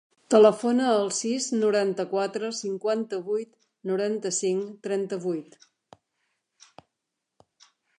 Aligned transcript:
Telefona 0.33 0.87
al 0.93 1.11
sis, 1.17 1.49
noranta-quatre, 1.63 2.51
cinquanta-vuit, 2.61 3.53
noranta-cinc, 3.93 4.67
trenta-vuit. 4.89 5.61